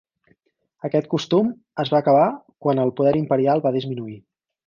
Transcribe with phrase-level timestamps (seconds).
[0.87, 1.51] Aquest costum
[1.83, 2.25] es va acabar
[2.67, 4.19] quan el poder imperial va disminuir.